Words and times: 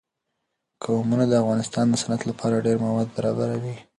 قومونه 0.83 1.25
د 1.27 1.33
افغانستان 1.43 1.85
د 1.89 1.95
صنعت 2.03 2.21
لپاره 2.29 2.63
ډېر 2.65 2.77
مواد 2.85 3.07
برابروي. 3.15 3.75